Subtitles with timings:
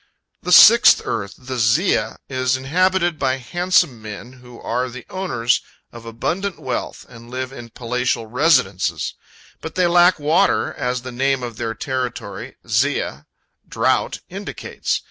[0.41, 6.05] The sixth earth, the Ziah, is inhabited by handsome men, who are the owners of
[6.07, 9.13] abundant wealth, and live in palatial residences,
[9.61, 13.27] but they lack water, as the name of their territory, Ziah,
[13.69, 14.99] "drought," indicates.